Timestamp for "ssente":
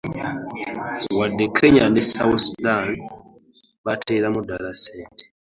4.77-5.23